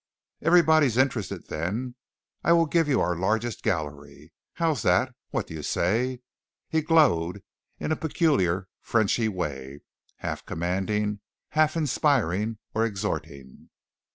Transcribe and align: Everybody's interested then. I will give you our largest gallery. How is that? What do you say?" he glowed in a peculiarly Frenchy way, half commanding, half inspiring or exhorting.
Everybody's 0.41 0.97
interested 0.97 1.45
then. 1.47 1.93
I 2.43 2.53
will 2.53 2.65
give 2.65 2.87
you 2.87 2.99
our 3.01 3.15
largest 3.15 3.61
gallery. 3.61 4.31
How 4.53 4.71
is 4.71 4.81
that? 4.81 5.13
What 5.29 5.45
do 5.45 5.53
you 5.53 5.61
say?" 5.61 6.21
he 6.67 6.81
glowed 6.81 7.43
in 7.79 7.91
a 7.91 7.95
peculiarly 7.95 8.65
Frenchy 8.81 9.27
way, 9.29 9.81
half 10.15 10.43
commanding, 10.43 11.19
half 11.49 11.77
inspiring 11.77 12.57
or 12.73 12.83
exhorting. 12.83 13.69